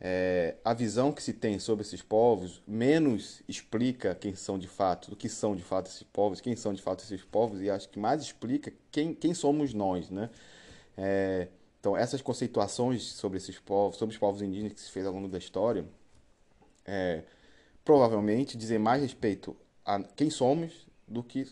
é, 0.00 0.56
a 0.64 0.72
visão 0.72 1.12
que 1.12 1.22
se 1.22 1.32
tem 1.32 1.58
sobre 1.58 1.82
esses 1.82 2.00
povos 2.00 2.62
menos 2.66 3.42
explica 3.48 4.14
quem 4.14 4.36
são 4.36 4.58
de 4.58 4.68
fato, 4.68 5.10
do 5.10 5.16
que 5.16 5.28
são 5.28 5.56
de 5.56 5.62
fato 5.62 5.88
esses 5.88 6.04
povos, 6.04 6.40
quem 6.40 6.54
são 6.54 6.72
de 6.72 6.80
fato 6.80 7.02
esses 7.02 7.24
povos, 7.24 7.60
e 7.60 7.68
acho 7.68 7.88
que 7.88 7.98
mais 7.98 8.22
explica 8.22 8.72
quem, 8.92 9.14
quem 9.14 9.34
somos 9.34 9.74
nós, 9.74 10.10
né? 10.10 10.30
É, 11.02 11.48
então, 11.80 11.96
essas 11.96 12.20
conceituações 12.20 13.02
sobre 13.02 13.38
esses 13.38 13.58
povos, 13.58 13.96
sobre 13.96 14.12
os 14.12 14.18
povos 14.18 14.42
indígenas 14.42 14.74
que 14.74 14.80
se 14.80 14.90
fez 14.90 15.06
ao 15.06 15.14
longo 15.14 15.28
da 15.28 15.38
história, 15.38 15.86
é, 16.84 17.24
provavelmente 17.82 18.56
dizem 18.56 18.78
mais 18.78 19.00
respeito 19.00 19.56
a 19.82 20.02
quem 20.02 20.28
somos 20.28 20.86
do 21.08 21.22
que 21.22 21.50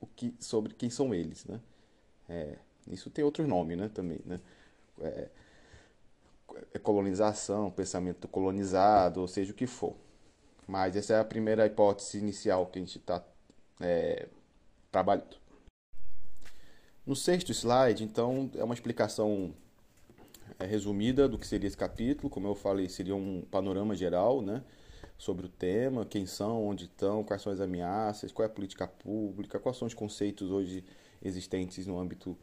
o 0.00 0.06
que 0.06 0.34
sobre 0.40 0.72
quem 0.74 0.88
são 0.88 1.12
eles, 1.14 1.44
né? 1.44 1.60
É, 2.28 2.56
isso 2.86 3.10
tem 3.10 3.24
outros 3.24 3.46
nomes, 3.46 3.76
né? 3.76 3.90
Também, 3.92 4.20
né? 4.24 4.40
É, 5.02 5.28
é 6.74 6.78
colonização, 6.78 7.70
pensamento 7.70 8.26
colonizado, 8.26 9.20
ou 9.20 9.28
seja 9.28 9.52
o 9.52 9.54
que 9.54 9.66
for. 9.66 9.94
Mas 10.66 10.96
essa 10.96 11.14
é 11.14 11.20
a 11.20 11.24
primeira 11.24 11.66
hipótese 11.66 12.18
inicial 12.18 12.66
que 12.66 12.78
a 12.78 12.82
gente 12.82 12.98
está 12.98 13.22
é, 13.80 14.28
trabalhando. 14.90 15.36
No 17.08 17.16
sexto 17.16 17.52
slide, 17.54 18.04
então, 18.04 18.50
é 18.54 18.62
uma 18.62 18.74
explicação 18.74 19.54
é, 20.58 20.66
resumida 20.66 21.26
do 21.26 21.38
que 21.38 21.46
seria 21.46 21.66
esse 21.66 21.74
capítulo. 21.74 22.28
Como 22.28 22.46
eu 22.46 22.54
falei, 22.54 22.86
seria 22.86 23.16
um 23.16 23.40
panorama 23.50 23.94
geral 23.94 24.42
né, 24.42 24.62
sobre 25.16 25.46
o 25.46 25.48
tema, 25.48 26.04
quem 26.04 26.26
são, 26.26 26.68
onde 26.68 26.84
estão, 26.84 27.24
quais 27.24 27.40
são 27.40 27.50
as 27.50 27.62
ameaças, 27.62 28.30
qual 28.30 28.44
é 28.44 28.46
a 28.46 28.52
política 28.52 28.86
pública, 28.86 29.58
quais 29.58 29.78
são 29.78 29.88
os 29.88 29.94
conceitos 29.94 30.50
hoje 30.50 30.84
existentes 31.24 31.86
no 31.86 31.98
âmbito 31.98 32.36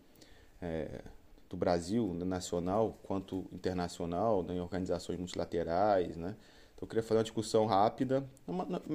é, 0.60 1.03
do 1.48 1.55
Brasil, 1.55 2.15
nacional 2.25 2.98
quanto 3.03 3.45
internacional, 3.51 4.41
né, 4.41 4.55
em 4.55 4.60
organizações 4.62 5.19
multilaterais. 5.19 6.17
Né? 6.17 6.36
Então, 6.74 6.86
eu 6.86 6.88
queria 6.88 7.03
fazer 7.03 7.19
uma 7.19 7.24
discussão 7.24 7.67
rápida, 7.67 8.27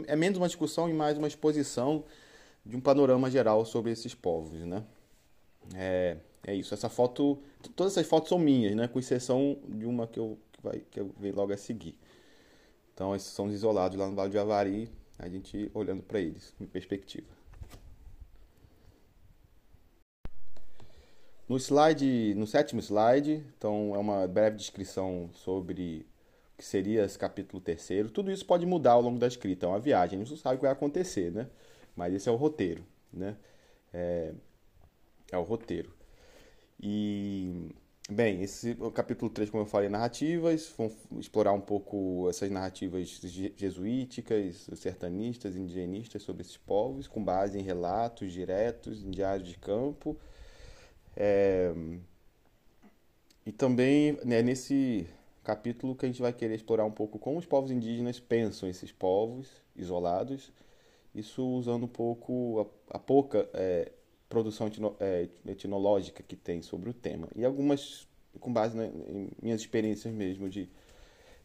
é 0.08 0.16
menos 0.16 0.36
uma 0.36 0.48
discussão 0.48 0.88
e 0.88 0.92
mais 0.92 1.16
uma 1.16 1.28
exposição 1.28 2.02
de 2.66 2.76
um 2.76 2.80
panorama 2.80 3.30
geral 3.30 3.64
sobre 3.64 3.92
esses 3.92 4.16
povos. 4.16 4.58
Né? 4.62 4.82
É, 5.74 6.16
é 6.46 6.54
isso. 6.54 6.74
Essa 6.74 6.88
foto, 6.88 7.38
todas 7.76 7.92
essas 7.92 8.06
fotos 8.06 8.28
são 8.28 8.38
minhas, 8.38 8.74
né? 8.74 8.88
Com 8.88 8.98
exceção 8.98 9.58
de 9.68 9.86
uma 9.86 10.06
que 10.06 10.18
eu 10.18 10.38
que 10.52 10.62
vai 10.62 10.80
que 10.90 11.00
eu 11.00 11.14
logo 11.34 11.52
a 11.52 11.56
seguir. 11.56 11.96
Então 12.94 13.14
esses 13.14 13.28
são 13.28 13.46
os 13.46 13.54
isolados 13.54 13.96
lá 13.96 14.06
no 14.08 14.14
Vale 14.14 14.30
de 14.30 14.38
Avari, 14.38 14.90
a 15.18 15.28
gente 15.28 15.70
olhando 15.74 16.02
para 16.02 16.20
eles 16.20 16.54
em 16.60 16.66
perspectiva. 16.66 17.40
No 21.48 21.56
slide, 21.56 22.34
no 22.36 22.46
sétimo 22.46 22.80
slide, 22.80 23.44
então 23.58 23.92
é 23.94 23.98
uma 23.98 24.28
breve 24.28 24.56
descrição 24.56 25.28
sobre 25.32 26.06
o 26.54 26.58
que 26.58 26.64
seria 26.64 27.04
esse 27.04 27.18
capítulo 27.18 27.60
terceiro. 27.60 28.08
Tudo 28.08 28.30
isso 28.30 28.46
pode 28.46 28.64
mudar 28.64 28.92
ao 28.92 29.02
longo 29.02 29.18
da 29.18 29.26
escrita, 29.26 29.66
é 29.66 29.68
uma 29.68 29.80
viagem, 29.80 30.16
a 30.16 30.22
gente 30.22 30.30
não 30.30 30.36
sabe 30.36 30.54
o 30.54 30.58
que 30.58 30.64
vai 30.64 30.72
acontecer, 30.72 31.32
né? 31.32 31.48
Mas 31.96 32.14
esse 32.14 32.28
é 32.28 32.32
o 32.32 32.36
roteiro, 32.36 32.84
né? 33.12 33.36
É, 33.92 34.32
é 35.30 35.38
o 35.38 35.42
roteiro. 35.42 35.92
E, 36.82 37.68
bem, 38.08 38.42
esse 38.42 38.76
o 38.80 38.90
capítulo 38.90 39.30
3, 39.30 39.50
como 39.50 39.62
eu 39.62 39.66
falei, 39.66 39.88
narrativas, 39.88 40.72
vão 40.76 40.90
explorar 41.18 41.52
um 41.52 41.60
pouco 41.60 42.28
essas 42.30 42.50
narrativas 42.50 43.20
jesuíticas, 43.56 44.68
sertanistas, 44.76 45.56
indigenistas 45.56 46.22
sobre 46.22 46.42
esses 46.42 46.56
povos, 46.56 47.06
com 47.06 47.22
base 47.22 47.58
em 47.58 47.62
relatos 47.62 48.32
diretos, 48.32 49.04
em 49.04 49.10
diários 49.10 49.48
de 49.48 49.58
campo. 49.58 50.16
É, 51.16 51.72
e 53.44 53.52
também 53.52 54.18
né, 54.24 54.42
nesse 54.42 55.06
capítulo 55.42 55.94
que 55.94 56.06
a 56.06 56.08
gente 56.08 56.22
vai 56.22 56.32
querer 56.32 56.54
explorar 56.54 56.84
um 56.84 56.90
pouco 56.90 57.18
como 57.18 57.38
os 57.38 57.46
povos 57.46 57.70
indígenas 57.70 58.20
pensam 58.20 58.68
esses 58.68 58.92
povos 58.92 59.48
isolados, 59.74 60.52
isso 61.14 61.44
usando 61.44 61.84
um 61.84 61.88
pouco 61.88 62.72
a, 62.90 62.96
a 62.96 62.98
pouca 62.98 63.48
é, 63.54 63.90
produção 64.30 64.68
etno, 64.68 64.96
é, 64.98 65.28
etnológica 65.46 66.22
que 66.22 66.36
tem 66.36 66.62
sobre 66.62 66.88
o 66.88 66.94
tema. 66.94 67.28
E 67.36 67.44
algumas 67.44 68.08
com 68.38 68.52
base 68.52 68.76
na, 68.76 68.86
em 68.86 69.28
minhas 69.42 69.60
experiências 69.60 70.14
mesmo 70.14 70.48
de, 70.48 70.68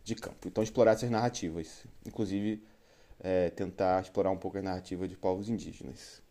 de 0.03 0.15
campo. 0.15 0.47
Então, 0.47 0.63
explorar 0.63 0.91
essas 0.91 1.09
narrativas. 1.09 1.85
Inclusive, 2.05 2.63
é, 3.19 3.49
tentar 3.49 4.01
explorar 4.03 4.29
um 4.29 4.37
pouco 4.37 4.57
as 4.57 4.63
narrativas 4.63 5.09
de 5.09 5.17
povos 5.17 5.49
indígenas. 5.49 6.21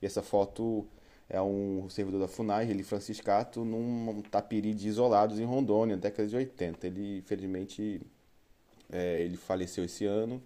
E 0.00 0.06
essa 0.06 0.22
foto 0.22 0.86
é 1.28 1.40
um 1.40 1.88
servidor 1.88 2.20
da 2.20 2.28
FUNAI, 2.28 2.68
ele 2.68 2.82
franciscato, 2.82 3.64
num 3.64 4.20
tapiri 4.22 4.74
de 4.74 4.88
isolados 4.88 5.38
em 5.38 5.44
Rondônia, 5.44 5.96
década 5.96 6.28
de 6.28 6.36
80. 6.36 6.86
Ele, 6.86 7.18
infelizmente, 7.18 8.02
é, 8.90 9.22
ele 9.22 9.38
faleceu 9.38 9.84
esse 9.84 10.04
ano, 10.04 10.42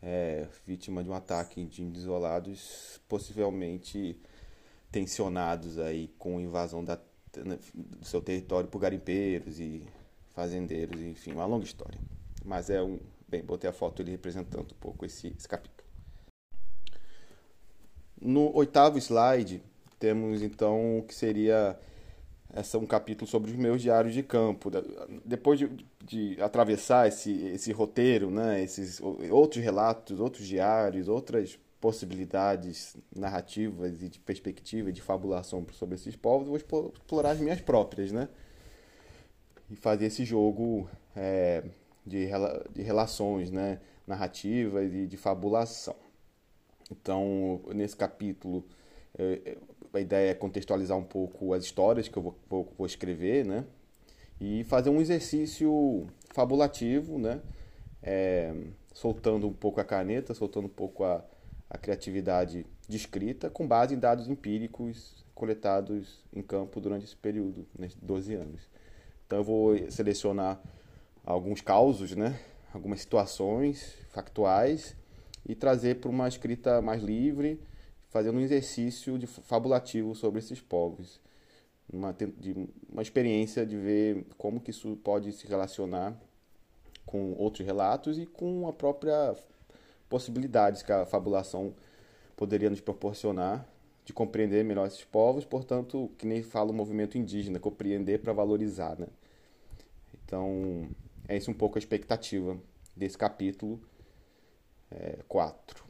é, 0.00 0.46
vítima 0.64 1.02
de 1.02 1.10
um 1.10 1.14
ataque 1.14 1.64
de 1.64 1.82
isolados, 1.82 3.00
possivelmente 3.08 4.16
tensionados 4.94 5.76
aí 5.76 6.06
com 6.16 6.40
invasão 6.40 6.84
da, 6.84 6.96
né, 7.38 7.58
do 7.74 8.04
seu 8.04 8.22
território 8.22 8.68
por 8.68 8.78
garimpeiros 8.78 9.58
e 9.58 9.84
fazendeiros, 10.32 11.00
enfim, 11.00 11.32
uma 11.32 11.44
longa 11.44 11.64
história. 11.64 11.98
Mas 12.44 12.70
é 12.70 12.80
um. 12.80 13.00
Bem, 13.26 13.42
botei 13.42 13.68
a 13.68 13.72
foto 13.72 14.00
ele 14.00 14.12
representando 14.12 14.70
um 14.70 14.78
pouco 14.78 15.04
esse, 15.04 15.34
esse 15.36 15.48
capítulo. 15.48 15.82
No 18.20 18.54
oitavo 18.54 18.96
slide, 18.98 19.60
temos 19.98 20.42
então 20.42 21.00
o 21.00 21.02
que 21.02 21.14
seria 21.14 21.76
essa, 22.52 22.78
um 22.78 22.86
capítulo 22.86 23.28
sobre 23.28 23.50
os 23.50 23.56
meus 23.56 23.82
diários 23.82 24.14
de 24.14 24.22
campo. 24.22 24.70
Depois 25.24 25.58
de, 25.58 25.68
de 26.04 26.40
atravessar 26.40 27.08
esse, 27.08 27.32
esse 27.46 27.72
roteiro, 27.72 28.30
né, 28.30 28.62
esses 28.62 29.00
outros 29.00 29.64
relatos, 29.64 30.20
outros 30.20 30.46
diários, 30.46 31.08
outras 31.08 31.58
possibilidades 31.84 32.96
narrativas 33.14 34.00
e 34.00 34.08
de 34.08 34.18
perspectiva 34.18 34.90
de 34.90 35.02
fabulação 35.02 35.66
sobre 35.72 35.96
esses 35.96 36.16
povos, 36.16 36.46
eu 36.46 36.58
vou 36.70 36.92
explorar 36.94 37.32
as 37.32 37.40
minhas 37.40 37.60
próprias, 37.60 38.10
né? 38.10 38.26
E 39.70 39.76
fazer 39.76 40.06
esse 40.06 40.24
jogo 40.24 40.88
é, 41.14 41.62
de, 42.06 42.30
de 42.72 42.80
relações 42.80 43.50
né? 43.50 43.82
narrativas 44.06 44.94
e 44.94 45.06
de 45.06 45.18
fabulação. 45.18 45.94
Então, 46.90 47.60
nesse 47.74 47.94
capítulo, 47.94 48.64
é, 49.18 49.58
a 49.92 50.00
ideia 50.00 50.30
é 50.30 50.34
contextualizar 50.34 50.96
um 50.96 51.04
pouco 51.04 51.52
as 51.52 51.64
histórias 51.64 52.08
que 52.08 52.16
eu 52.16 52.34
vou, 52.48 52.72
vou 52.78 52.86
escrever, 52.86 53.44
né? 53.44 53.62
E 54.40 54.64
fazer 54.64 54.88
um 54.88 55.02
exercício 55.02 56.06
fabulativo, 56.32 57.18
né? 57.18 57.42
É, 58.02 58.54
soltando 58.94 59.46
um 59.46 59.52
pouco 59.52 59.82
a 59.82 59.84
caneta, 59.84 60.32
soltando 60.32 60.64
um 60.64 60.70
pouco 60.70 61.04
a, 61.04 61.22
a 61.74 61.78
criatividade 61.78 62.64
descrita 62.88 63.50
com 63.50 63.66
base 63.66 63.96
em 63.96 63.98
dados 63.98 64.28
empíricos 64.28 65.24
coletados 65.34 66.22
em 66.32 66.40
campo 66.40 66.80
durante 66.80 67.04
esse 67.04 67.16
período, 67.16 67.66
nesses 67.76 67.98
12 68.00 68.34
anos. 68.34 68.60
Então 69.26 69.38
eu 69.38 69.44
vou 69.44 69.90
selecionar 69.90 70.62
alguns 71.26 71.60
causos, 71.60 72.14
né? 72.14 72.38
algumas 72.72 73.00
situações 73.00 73.92
factuais 74.10 74.96
e 75.44 75.56
trazer 75.56 75.96
para 75.96 76.08
uma 76.08 76.28
escrita 76.28 76.80
mais 76.80 77.02
livre, 77.02 77.60
fazendo 78.08 78.38
um 78.38 78.42
exercício 78.42 79.18
de 79.18 79.26
fabulativo 79.26 80.14
sobre 80.14 80.38
esses 80.38 80.60
povos. 80.60 81.20
Uma, 81.92 82.12
de, 82.12 82.68
uma 82.88 83.02
experiência 83.02 83.66
de 83.66 83.76
ver 83.76 84.24
como 84.38 84.60
que 84.60 84.70
isso 84.70 84.96
pode 85.02 85.32
se 85.32 85.46
relacionar 85.48 86.16
com 87.04 87.32
outros 87.32 87.66
relatos 87.66 88.16
e 88.16 88.26
com 88.26 88.68
a 88.68 88.72
própria 88.72 89.34
possibilidades 90.08 90.82
que 90.82 90.92
a 90.92 91.04
fabulação 91.06 91.74
poderia 92.36 92.70
nos 92.70 92.80
proporcionar 92.80 93.66
de 94.04 94.12
compreender 94.12 94.64
melhor 94.64 94.86
esses 94.86 95.04
povos, 95.04 95.44
portanto, 95.44 96.10
que 96.18 96.26
nem 96.26 96.42
fala 96.42 96.70
o 96.70 96.74
movimento 96.74 97.16
indígena, 97.16 97.58
compreender 97.58 98.20
para 98.20 98.32
valorizar, 98.32 98.98
né? 98.98 99.06
Então, 100.24 100.88
é 101.26 101.36
isso 101.36 101.50
um 101.50 101.54
pouco 101.54 101.78
a 101.78 101.80
expectativa 101.80 102.58
desse 102.94 103.16
capítulo 103.16 103.80
4. 105.26 105.84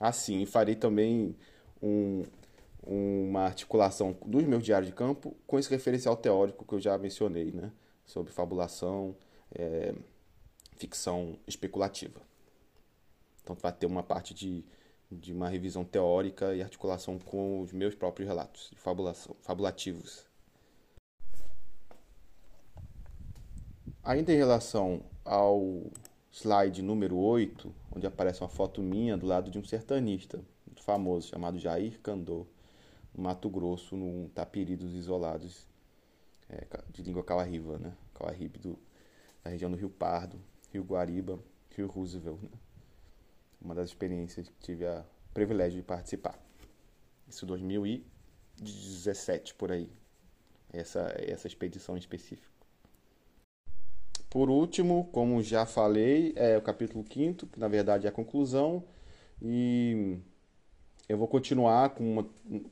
É, 0.00 0.06
assim, 0.06 0.44
farei 0.44 0.74
também 0.74 1.36
um, 1.80 2.22
uma 2.82 3.42
articulação 3.42 4.16
dos 4.26 4.44
meus 4.44 4.64
diários 4.64 4.90
de 4.90 4.94
campo 4.94 5.34
com 5.46 5.58
esse 5.58 5.70
referencial 5.70 6.16
teórico 6.16 6.64
que 6.64 6.74
eu 6.74 6.80
já 6.80 6.98
mencionei, 6.98 7.52
né? 7.52 7.70
Sobre 8.04 8.32
fabulação, 8.32 9.16
é, 9.54 9.94
ficção 10.76 11.38
especulativa. 11.46 12.20
Então 13.42 13.54
vai 13.56 13.72
ter 13.72 13.86
uma 13.86 14.02
parte 14.02 14.32
de, 14.32 14.64
de 15.10 15.32
uma 15.32 15.48
revisão 15.48 15.84
teórica 15.84 16.54
e 16.54 16.62
articulação 16.62 17.18
com 17.18 17.60
os 17.60 17.72
meus 17.72 17.94
próprios 17.94 18.28
relatos 18.28 18.70
de 18.72 18.78
fabulação, 18.78 19.36
fabulativos. 19.40 20.24
Ainda 24.02 24.32
em 24.32 24.36
relação 24.36 25.02
ao 25.24 25.82
slide 26.30 26.82
número 26.82 27.16
8, 27.16 27.74
onde 27.94 28.06
aparece 28.06 28.40
uma 28.40 28.48
foto 28.48 28.82
minha 28.82 29.16
do 29.16 29.26
lado 29.26 29.50
de 29.50 29.58
um 29.58 29.64
sertanista 29.64 30.42
muito 30.66 30.82
famoso 30.82 31.28
chamado 31.28 31.58
Jair 31.58 32.00
Candor, 32.00 32.46
no 33.14 33.22
Mato 33.22 33.48
Grosso, 33.48 33.96
num 33.96 34.28
tapiri 34.34 34.74
dos 34.74 34.92
isolados 34.92 35.66
é, 36.48 36.66
de 36.90 37.02
língua 37.02 37.22
cauarriba, 37.22 37.78
né? 37.78 37.94
Cauarribe 38.12 38.58
do, 38.58 38.78
da 39.42 39.50
região 39.50 39.70
do 39.70 39.76
Rio 39.76 39.88
Pardo, 39.88 40.36
Rio 40.74 40.82
Guariba, 40.82 41.38
Rio 41.76 41.86
Roosevelt. 41.86 42.42
Né? 42.42 42.48
Uma 43.62 43.76
das 43.76 43.90
experiências 43.90 44.48
que 44.48 44.54
tive 44.60 44.84
o 44.84 45.04
privilégio 45.32 45.80
de 45.80 45.86
participar. 45.86 46.36
Isso 47.28 47.46
2017 47.46 49.54
por 49.54 49.70
aí. 49.70 49.88
Essa 50.72 51.14
essa 51.16 51.46
expedição 51.46 51.96
específica. 51.96 52.52
Por 54.28 54.50
último, 54.50 55.08
como 55.12 55.40
já 55.40 55.64
falei, 55.64 56.32
é 56.34 56.58
o 56.58 56.62
capítulo 56.62 57.04
5 57.08 57.46
que 57.46 57.60
na 57.60 57.68
verdade 57.68 58.06
é 58.06 58.08
a 58.10 58.12
conclusão 58.12 58.82
e 59.40 60.18
eu 61.08 61.18
vou 61.18 61.28
continuar 61.28 61.90
com 61.90 62.04
uma, 62.04 62.22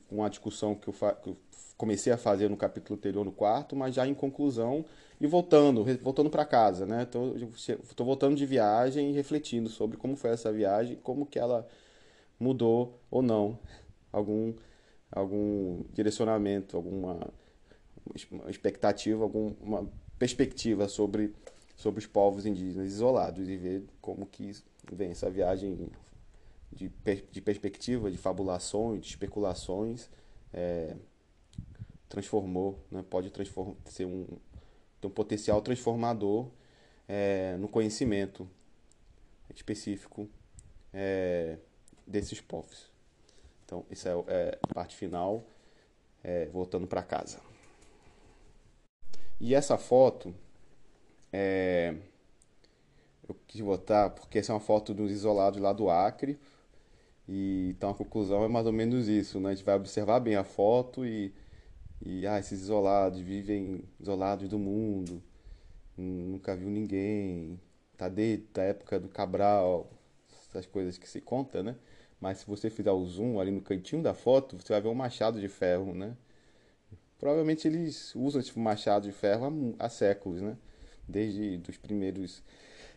com 0.07 0.15
uma 0.15 0.29
discussão 0.29 0.75
que 0.75 0.87
eu, 0.87 0.93
que 0.93 1.29
eu 1.29 1.37
comecei 1.77 2.11
a 2.11 2.17
fazer 2.17 2.49
no 2.49 2.57
capítulo 2.57 2.97
anterior, 2.97 3.23
no 3.23 3.31
quarto, 3.31 3.75
mas 3.75 3.95
já 3.95 4.07
em 4.07 4.13
conclusão 4.13 4.85
e 5.19 5.27
voltando, 5.27 5.85
voltando 6.01 6.29
para 6.29 6.45
casa, 6.45 6.85
né? 6.85 7.03
Estou 7.03 8.05
voltando 8.05 8.35
de 8.35 8.45
viagem 8.45 9.11
e 9.11 9.13
refletindo 9.13 9.69
sobre 9.69 9.97
como 9.97 10.15
foi 10.15 10.31
essa 10.31 10.51
viagem, 10.51 10.97
como 11.03 11.25
que 11.25 11.39
ela 11.39 11.67
mudou 12.39 12.99
ou 13.09 13.21
não 13.21 13.57
algum 14.11 14.53
algum 15.11 15.83
direcionamento, 15.93 16.75
alguma 16.75 17.19
expectativa, 18.47 19.23
alguma 19.23 19.87
perspectiva 20.17 20.87
sobre 20.87 21.33
sobre 21.75 21.99
os 21.99 22.07
povos 22.07 22.45
indígenas 22.45 22.87
isolados 22.87 23.47
e 23.47 23.57
ver 23.57 23.83
como 24.01 24.25
que 24.25 24.51
vem 24.91 25.11
essa 25.11 25.29
viagem 25.29 25.89
de, 26.73 26.91
de 27.31 27.41
perspectiva, 27.41 28.11
de 28.11 28.17
fabulações, 28.17 29.01
de 29.01 29.07
especulações, 29.07 30.09
é, 30.51 30.95
transformou, 32.09 32.83
né? 32.91 33.03
pode 33.09 33.29
transform, 33.29 33.75
ser 33.85 34.05
um, 34.05 34.27
ter 34.99 35.07
um 35.07 35.11
potencial 35.11 35.61
transformador 35.61 36.49
é, 37.07 37.55
no 37.57 37.67
conhecimento 37.67 38.49
específico 39.53 40.29
é, 40.93 41.57
desses 42.05 42.41
povos. 42.41 42.91
Então, 43.65 43.85
isso 43.89 44.07
é, 44.07 44.11
é 44.27 44.59
a 44.61 44.73
parte 44.73 44.95
final, 44.95 45.43
é, 46.23 46.45
voltando 46.47 46.87
para 46.87 47.01
casa. 47.01 47.39
E 49.39 49.55
essa 49.55 49.77
foto, 49.77 50.33
é, 51.31 51.95
eu 53.27 53.35
quis 53.47 53.61
botar 53.61 54.09
porque 54.11 54.39
essa 54.39 54.51
é 54.51 54.55
uma 54.55 54.61
foto 54.61 54.93
dos 54.93 55.11
isolados 55.11 55.59
lá 55.59 55.73
do 55.73 55.89
Acre, 55.89 56.39
e, 57.27 57.69
então 57.71 57.89
a 57.89 57.95
conclusão 57.95 58.43
é 58.43 58.47
mais 58.47 58.65
ou 58.65 58.73
menos 58.73 59.07
isso, 59.07 59.39
né? 59.39 59.51
A 59.51 59.55
gente 59.55 59.65
vai 59.65 59.75
observar 59.75 60.19
bem 60.19 60.35
a 60.35 60.43
foto 60.43 61.05
e, 61.05 61.33
e 62.01 62.27
ah, 62.27 62.39
esses 62.39 62.61
isolados 62.61 63.19
vivem 63.21 63.83
isolados 63.99 64.49
do 64.49 64.59
mundo, 64.59 65.23
nunca 65.97 66.55
viu 66.55 66.69
ninguém, 66.69 67.59
tá 67.97 68.09
desde 68.09 68.45
a 68.59 68.63
época 68.63 68.99
do 68.99 69.09
Cabral, 69.09 69.89
essas 70.49 70.65
coisas 70.65 70.97
que 70.97 71.09
se 71.09 71.21
conta, 71.21 71.63
né? 71.63 71.75
Mas 72.19 72.39
se 72.39 72.47
você 72.47 72.69
fizer 72.69 72.91
o 72.91 73.05
zoom 73.05 73.39
ali 73.39 73.51
no 73.51 73.61
cantinho 73.61 74.01
da 74.03 74.13
foto, 74.13 74.57
você 74.57 74.73
vai 74.73 74.81
ver 74.81 74.89
um 74.89 74.95
machado 74.95 75.39
de 75.39 75.47
ferro, 75.49 75.93
né? 75.93 76.15
Provavelmente 77.19 77.67
eles 77.67 78.13
usam 78.15 78.41
esse 78.41 78.57
machado 78.59 79.07
de 79.07 79.13
ferro 79.13 79.75
há, 79.79 79.85
há 79.85 79.89
séculos, 79.89 80.41
né? 80.41 80.57
Desde 81.07 81.61
os 81.69 81.77
primeiros 81.77 82.43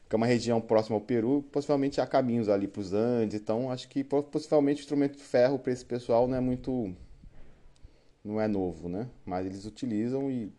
que 0.09 0.14
é 0.14 0.16
uma 0.16 0.27
região 0.27 0.61
próxima 0.61 0.97
ao 0.97 1.01
Peru, 1.01 1.45
possivelmente 1.51 2.01
há 2.01 2.07
caminhos 2.07 2.49
ali 2.49 2.69
para 2.69 2.81
os 2.81 2.92
Andes, 2.92 3.40
então 3.40 3.71
acho 3.71 3.88
que 3.88 4.05
possivelmente 4.05 4.81
o 4.81 4.83
instrumento 4.83 5.16
de 5.16 5.23
ferro 5.23 5.59
para 5.59 5.73
esse 5.73 5.85
pessoal 5.85 6.29
não 6.29 6.37
é 6.37 6.40
muito 6.40 6.95
não 8.25 8.40
é 8.40 8.49
novo, 8.49 8.88
né? 8.88 9.09
Mas 9.25 9.47
eles 9.47 9.64
utilizam 9.66 10.31
e 10.31 10.53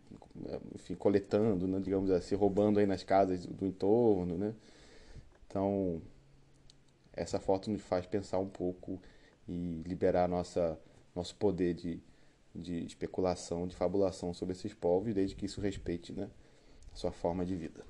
enfim, 0.74 0.94
coletando, 0.94 1.66
né? 1.66 1.80
digamos 1.80 2.10
assim, 2.10 2.34
roubando 2.34 2.78
aí 2.78 2.86
nas 2.86 3.02
casas 3.02 3.44
do, 3.44 3.66
entorno, 3.66 4.38
né? 4.38 4.54
Então, 5.46 6.00
essa 7.12 7.40
foto 7.40 7.70
nos 7.70 7.82
faz 7.82 8.06
pensar 8.06 8.38
um 8.38 8.48
pouco 8.48 9.00
e 9.48 9.82
liberar 9.86 10.28
nossa 10.28 10.78
nosso 11.14 11.34
poder 11.34 11.74
de, 11.74 12.00
de 12.54 12.84
especulação, 12.84 13.66
de 13.66 13.74
fabulação 13.74 14.32
sobre 14.32 14.54
esses 14.54 14.72
povos, 14.72 15.12
desde 15.12 15.34
que 15.34 15.46
isso 15.46 15.60
respeite, 15.60 16.12
né, 16.12 16.30
a 16.92 16.96
sua 16.96 17.10
forma 17.10 17.44
de 17.44 17.56
vida. 17.56 17.84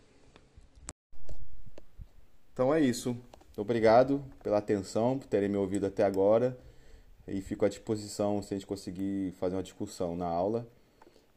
Então 2.59 2.75
é 2.75 2.81
isso. 2.81 3.17
Obrigado 3.57 4.21
pela 4.43 4.59
atenção, 4.59 5.17
por 5.17 5.29
terem 5.29 5.49
me 5.49 5.57
ouvido 5.57 5.87
até 5.87 6.03
agora. 6.03 6.59
E 7.29 7.41
fico 7.41 7.65
à 7.65 7.69
disposição 7.69 8.43
se 8.43 8.53
a 8.53 8.57
gente 8.57 8.67
conseguir 8.67 9.31
fazer 9.35 9.55
uma 9.55 9.63
discussão 9.63 10.17
na 10.17 10.27
aula. 10.27 10.67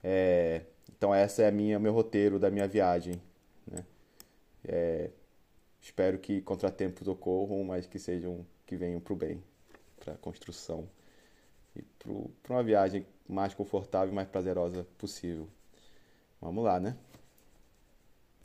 É, 0.04 0.64
então 0.90 1.14
essa 1.14 1.44
é 1.44 1.48
a 1.48 1.52
minha 1.52 1.78
meu 1.78 1.94
roteiro 1.94 2.40
da 2.40 2.50
minha 2.50 2.68
viagem. 2.68 3.22
Né? 3.68 3.86
É, 4.66 5.12
espero 5.80 6.18
que 6.18 6.42
contratempos 6.42 7.08
ocorram, 7.08 7.64
mas 7.66 7.86
que 7.86 8.00
sejam 8.00 8.44
que 8.66 8.76
venham 8.76 9.00
para 9.00 9.14
o 9.14 9.16
bem, 9.16 9.44
para 10.00 10.14
a 10.14 10.18
construção 10.18 10.90
e 11.76 11.84
para 11.84 12.52
uma 12.52 12.64
viagem 12.64 13.06
mais 13.30 13.54
confortável 13.54 14.12
e 14.12 14.16
mais 14.16 14.28
prazerosa 14.28 14.88
possível. 14.98 15.48
Vamos 16.42 16.64
lá, 16.64 16.80
né? 16.80 16.98